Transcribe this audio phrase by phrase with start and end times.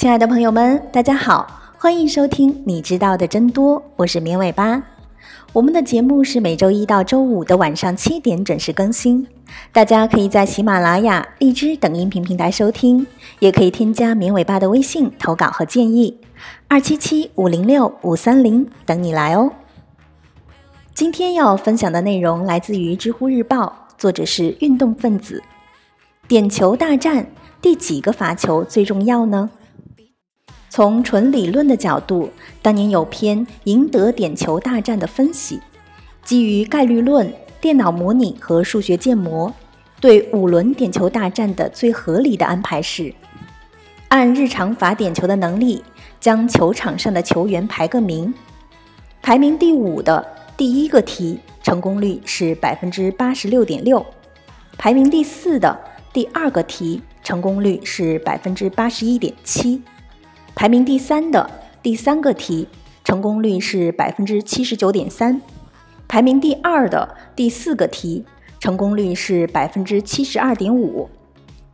[0.00, 4.82] 亲爱的朋友们，大家好，欢迎收听《你知道的真多》，我是绵尾巴。
[5.52, 9.26] 我们的节目是每周一到周五的晚上七点准时更新，
[9.72, 13.06] 大家可以在喜马拉雅、荔枝等音频平台收听，
[13.40, 16.18] 也可以添加绵尾巴的微信投稿和建议，
[16.66, 19.52] 二七七五零六五三零等你来哦。
[20.94, 25.42] 今天要分享的内容来自于知乎日报，作者是运动分子。
[26.26, 27.26] 点球大战
[27.60, 29.50] 第几个罚球最重要呢？
[30.70, 32.30] 从纯理论的角度，
[32.62, 35.60] 当年有篇赢得点球大战的分析，
[36.24, 39.52] 基于概率论、电脑模拟和数学建模，
[40.00, 43.12] 对五轮点球大战的最合理的安排是：
[44.08, 45.82] 按日常罚点球的能力，
[46.20, 48.32] 将球场上的球员排个名，
[49.20, 50.24] 排名第五的
[50.56, 54.06] 第一个题成功率是百分之八十六点六，
[54.78, 55.76] 排名第四的
[56.12, 59.82] 第二个题成功率是百分之八十一点七。
[60.54, 61.50] 排名第三的
[61.82, 62.68] 第三个题
[63.04, 65.40] 成功率是百分之七十九点三，
[66.06, 68.24] 排名第二的第四个题
[68.58, 71.08] 成功率是百分之七十二点五，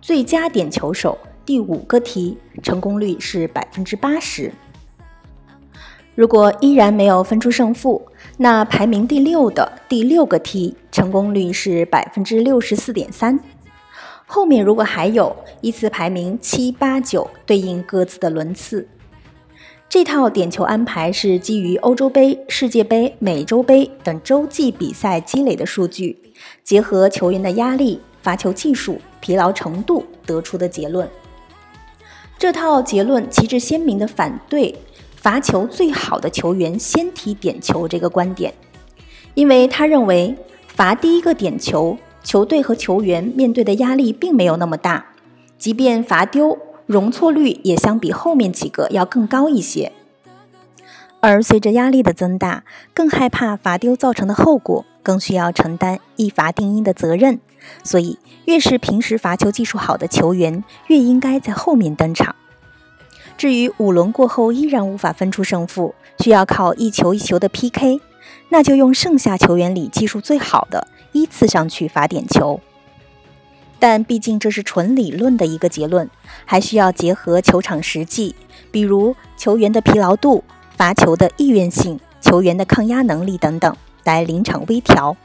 [0.00, 4.52] 最佳点球手第五个题成功率是百分之八十。
[6.14, 8.06] 如果依然没有分出胜负，
[8.38, 13.38] 那排名第六的第六个题成功率是百分之六十四点三。
[14.28, 18.88] 后面如果还有依次排名七八九对应各自的轮次，
[19.88, 26.18] 这套点球安排是基于欧洲杯、世界杯、美洲杯等洲际比赛积累的数据，
[26.64, 31.08] 结合球员的压力、罚球技术、疲劳程度得出的结论。
[32.36, 34.74] 这套结论旗帜鲜明地反对
[35.14, 38.52] 罚球最好的球员先踢点球这个观点，
[39.34, 40.34] 因为他认为
[40.66, 41.96] 罚第一个点球。
[42.26, 45.12] 球队和球员面对的压力并没有那么大，
[45.58, 49.92] 即便罚丢，容错率也相比后面几个要更高一些。
[51.20, 57.38] 而随着压力的增大，更害怕罚丢造成的后果，更需要承担一罚定音的责任。
[57.84, 62.34] 所以，越是平时罚球技术好的球员，越应该在后面登场。
[63.38, 68.00] 至于五轮过后依然无法分出胜负，需要靠一球一球的 PK，
[68.48, 70.88] 那就用剩下球员里技术最好的。
[71.16, 72.60] 依次上去罚点球，
[73.78, 76.10] 但毕竟这是纯理论的一个结论，
[76.44, 78.34] 还需要结合球场实际，
[78.70, 80.44] 比如球员的疲劳度、
[80.76, 83.74] 罚球的意愿性、球员的抗压能力等等
[84.04, 85.16] 来临场微调。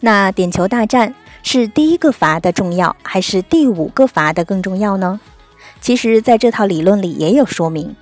[0.00, 5.18] 那点球大战是第一个罚的重要，还是第五个罚的更重要呢？
[5.80, 7.96] 其实，在这套理论里也有说明，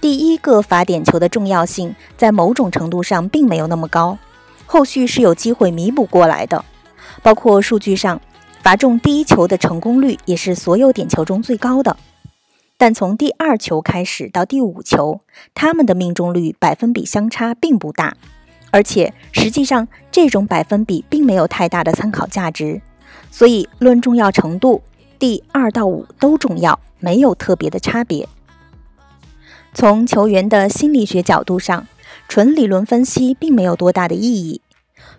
[0.00, 4.18] 第一个罚点球的重要性在某种程度上并没有那么高。
[4.72, 6.64] 后续是有机会弥补过来的，
[7.22, 8.22] 包括数据上
[8.62, 11.98] 罚中第一球的成功率也是所有点球中最高的。
[12.78, 15.20] 但从第二球开始到第五球，
[15.52, 18.16] 他们的命中率百分比相差并不大，
[18.70, 22.80] 而且实际上这种百分比并没有太大的参考价值。
[23.30, 24.80] 所以论重要程度，
[25.18, 28.26] 第二到五都重要，没有特别的差别。
[29.74, 31.86] 从球员的心理学角度上。
[32.34, 34.62] 纯理论分析并没有多大的意义。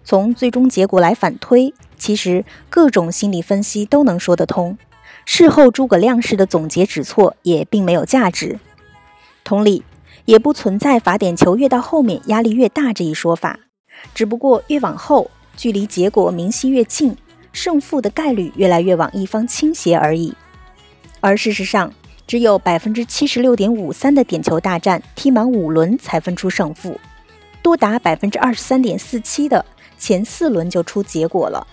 [0.03, 4.79] 从最终结果来反推，其实各种心理分析都能说得通。
[5.23, 8.59] 事后诸葛亮式的总结指错也并没有价值。
[9.43, 9.83] 同理，
[10.25, 13.59] 也不存在罚点球越到后面压力越大这一说法。
[14.15, 17.15] 只不过越往后，距离结果明晰越近，
[17.51, 20.33] 胜负的概率越来越往一方倾斜而已。
[21.19, 21.93] 而事实上，
[22.33, 26.99] 只有百分之七十六点五三的点球大战踢满五轮才分出胜负，
[27.61, 29.63] 多达百分之二十三点四七的
[29.99, 31.67] 前四轮就出结果了。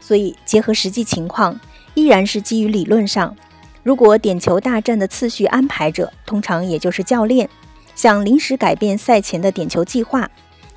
[0.00, 1.60] 所以结合实际情况，
[1.92, 3.36] 依然是基于理论上，
[3.82, 7.46] 如果点球大战的次序安排者通常也就是教练，
[7.94, 10.30] 想临时改变赛前的点球计划，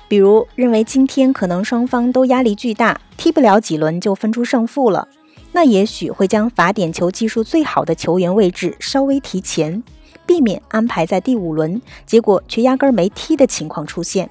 [0.08, 5.08] 比如认为今天可能双方都压力巨大，踢不了几轮就分出胜负了。
[5.56, 9.82] 那也许会将罚点球技术最好的球员位置稍微提前，
[10.26, 14.28] 避免安排在第五轮，结果却压根儿没踢的情况出现。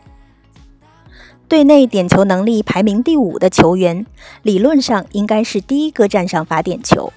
[1.48, 4.06] 队内点球能力排名第五的球员，
[4.44, 7.12] 理论上应该是第一个站上罚点球。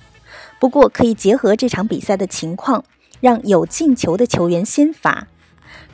[0.58, 2.82] 不过可以结合这场比赛的情况，
[3.20, 5.28] 让有进球的球员先罚。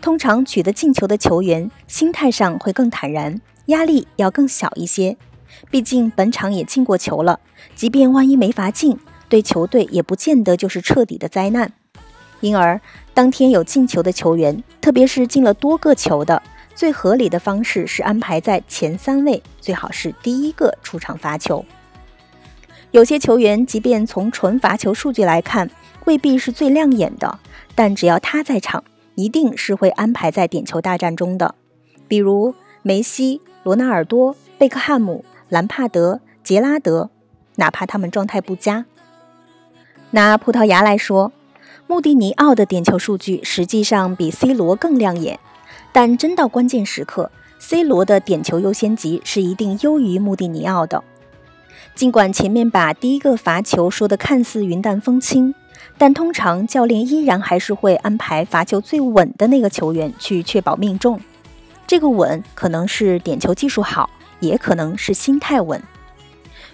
[0.00, 5.16] 通常取得进球的球员心态上会更坦然，压力要更小一些。
[5.70, 7.41] 毕竟本场也进过球了，
[7.75, 8.99] 即便万一没罚进，
[9.29, 11.73] 对球队也不见得就是彻底的灾难。
[12.41, 12.81] 因而，
[13.14, 16.43] 当天有进球的球员，特别是进了多个球的，
[16.75, 21.64] 最合理的方式是安排在前三位，最好是第一个出场罚球。
[22.90, 25.70] 有些球员，即便从纯罚球数据来看，
[26.05, 27.38] 未必是最亮眼的，
[27.75, 31.55] 但只要他在场，一定是会安排在点球大战中的。
[32.06, 37.10] 比如梅西、罗纳尔多、贝克汉姆、兰帕德、杰拉德，
[37.54, 38.86] 哪怕他们状态不佳。
[40.10, 41.30] 拿葡萄牙来说，
[41.86, 45.38] 穆蒂尼奥的点球数据实际上比 C 罗更亮眼，
[45.92, 47.30] 但真到关键时刻
[47.60, 51.04] ，C 罗的点球优先级是一定优于穆蒂尼奥的。
[51.94, 55.54] 尽管前面把第一个罚球说的看似云淡风轻，
[55.96, 61.20] 但通常教练依然还是会安排罚球最稳的那个球员去确保命中。
[61.86, 64.10] 这个稳可能是点球技术好，
[64.46, 65.82] 也可能是心态稳。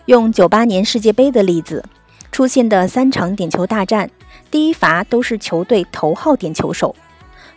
[0.06, 1.84] 用九八年世界杯的例子，
[2.32, 4.10] 出现的三场点球大战，
[4.50, 6.94] 第一罚都是球队头号点球手，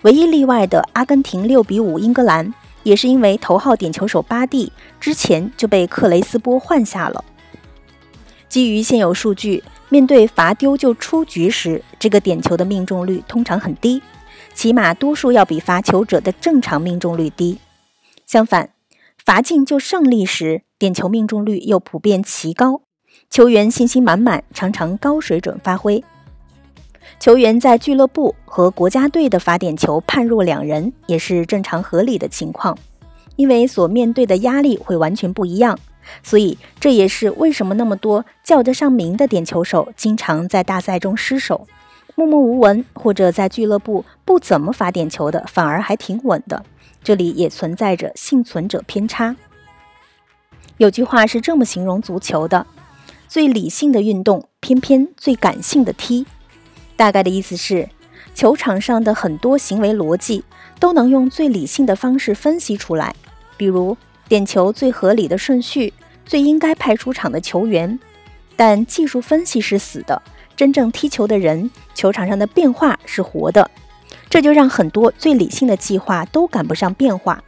[0.02, 7.24] 唯一例外的阿根廷六比五英格兰，也是因为头号点球手巴蒂之前就被克雷斯波换下了。
[8.50, 14.02] 基于现有数据，面对罚丢就出局时，这个点球的命中率通常很低，
[14.54, 17.58] 起码多数要比罚球者的正常命中率低。
[18.28, 18.70] 相反，
[19.26, 22.82] 罚进就胜利时，点球命中率又普遍奇高，
[23.30, 26.04] 球员信心满满，常常高水准发挥。
[27.22, 32.78] 球员在俱乐部和国家队的罚点球判若两人，也是正常合理的情况，
[33.38, 35.80] 因为所面对的压力会完全不一样。
[36.22, 41.66] 所以，这也是为什么那么多叫得上名的点球手经常在大赛中失手，
[42.16, 46.66] 默默无闻，或者在俱乐部不怎么罚点球的，反而还挺稳的。
[47.04, 49.36] 这里也存在着幸存者偏差。
[50.78, 52.66] 有句话是这么形容足球的：
[53.28, 56.26] 最理性的运动，偏偏最感性的踢。
[56.96, 57.90] 大概的意思是，
[58.34, 60.44] 球场上的很多行为逻辑
[60.80, 63.16] 都能用最理性的方式分析出来，
[63.58, 63.98] 比如。
[64.30, 65.94] 点球最合理的顺序，
[66.26, 68.00] 最应该派出场的球员，
[68.56, 70.20] 但技术分析是死的，
[70.56, 73.70] 真正踢球的人，球场上的变化是活的，
[74.34, 77.44] 这就让很多最理性的计划都赶不上变化。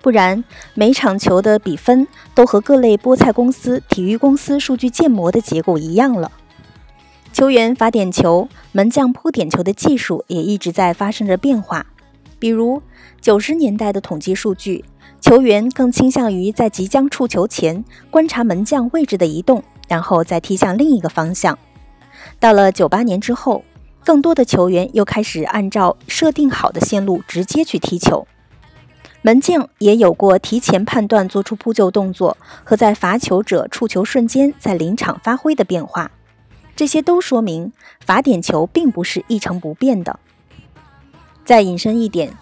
[0.00, 0.44] 不然，
[0.74, 2.06] 每场球的比分
[2.36, 6.30] 都和各类菠菜公司、体育公司数据建模的结果一样了。
[7.32, 11.84] 球员罚点球，门将扑点球的技术也一直在发生着变化，
[12.38, 12.80] 比如
[13.20, 14.84] 九十年代的统计数据。
[15.20, 21.58] 球员更倾向于在即将触球前观察门将位置的移动，然后再踢向另一个方向。
[22.38, 23.64] 到了九八年之后，
[24.04, 28.26] 更多的球员又开始按照设定好的线路直接去踢球。
[29.22, 36.10] 门将也有过提前判断、做出扑救动作和在罚球者触球瞬间在临场发挥的变化。
[36.74, 37.72] 这些都说明
[38.04, 40.18] 罚点球并不是一成不变的。
[41.44, 42.32] 再引申一点。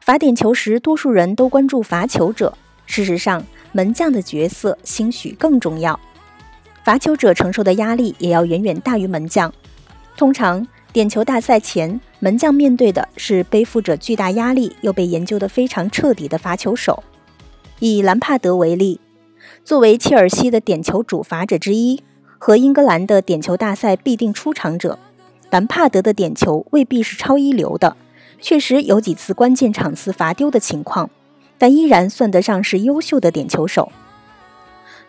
[0.00, 2.56] 罚点球时，多数人都关注罚球者。
[2.86, 5.98] 事实上，门将的角色兴许更重要。
[6.84, 9.52] 罚球者承受的压力也要远远大于门将。
[10.16, 10.64] 通常，
[10.96, 17.04] 点球大赛前，门将面对的是背负着巨大压力又被研究得非常彻底的罚球手。
[17.80, 18.98] 以兰帕德为例，
[19.62, 22.02] 作为切尔西的点球主罚者之一，
[22.38, 24.98] 和英格兰的点球大赛必定出场者，
[25.50, 27.94] 兰帕德的点球未必是超一流的。
[28.40, 31.10] 确实有几次关键场次罚丢的情况，
[31.58, 33.92] 但依然算得上是优秀的点球手。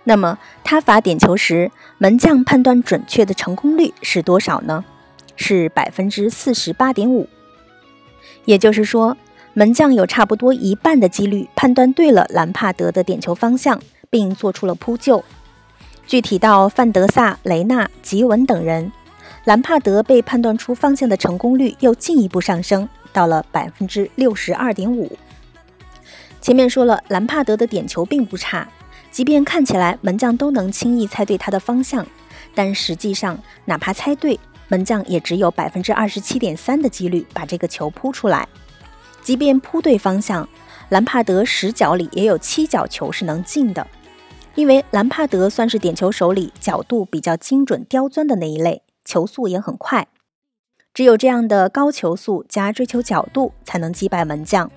[0.04, 4.84] 那么他罚点球时，门将判断准确的成功率是多少呢？
[5.38, 7.30] 是百分之四十八点五。
[8.44, 9.16] 也就是说，
[9.54, 15.24] 门将有差不多一半的几率判断对了兰帕德的点球方向，并做出了扑救。
[16.06, 18.92] 具体到范德萨、雷纳、吉文等人，
[19.46, 22.90] 兰帕德被判断出方向的成功率又进一步上升。
[23.14, 25.18] 到了百分之六十二点五。
[26.40, 28.70] 前面说了，兰帕德的点球并不差，
[29.10, 32.06] 即便看起来门将都能轻易猜对他的方向，
[32.54, 38.48] 但实际上哪怕猜对，门将也只有百分之二十七点三的几率把这个球扑出来。
[39.22, 40.48] 即便扑对方向，
[40.90, 43.86] 兰帕德十脚里也有七脚球是能进的，
[44.56, 50.08] 因为兰帕德算是点球手里角度比较精准、刁钻的那一类，球速也很快。
[50.94, 54.72] 只有这样的高球速加追求角度，才能击败门将。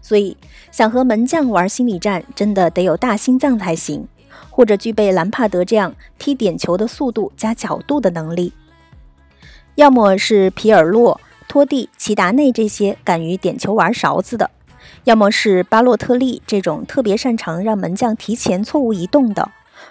[0.00, 0.36] 所以，
[0.72, 4.08] 想和门将玩心理战，真的得有大心脏才行，
[4.50, 8.52] 或者具备兰帕德这样踢点球的速度加角度的能力。
[9.76, 14.50] 要么是皮尔洛、托蒂、齐达内这些敢于点球玩勺子的，
[15.04, 19.50] 要么是巴洛特利这种特别擅长让门将提前错误移动的。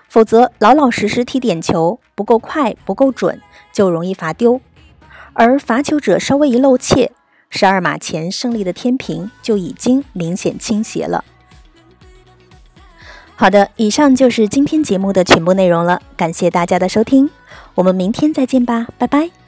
[0.09, 3.39] 否则，老老实实踢点球不够快、不够准，
[3.71, 4.59] 就容易罚丢。
[5.33, 7.11] 而罚球者稍微一露怯，
[7.49, 11.23] 十二码前胜利的天平就已经明显倾斜了。
[13.35, 17.29] 好的，以上就是今天节目的全部内容了，感谢大家的收听，
[17.75, 19.44] 我们明天再见吧，拜拜。